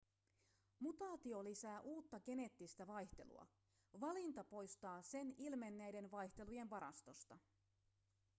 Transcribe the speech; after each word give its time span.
mutaatio 0.79 1.43
lisää 1.43 1.81
uutta 1.81 2.19
geneettistä 2.19 2.87
vaihtelua 2.87 3.47
valinta 3.99 4.43
poistaa 4.43 5.01
sen 5.01 5.33
ilmenneiden 5.37 6.11
vaihtelujen 6.11 6.69
varastosta 6.69 7.37